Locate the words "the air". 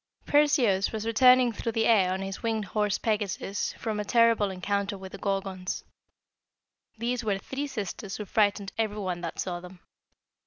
1.73-2.11